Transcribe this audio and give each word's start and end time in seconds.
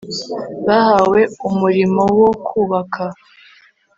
bahawe 0.65 1.19
umurimowo 1.47 2.27
kubaka 2.47 3.03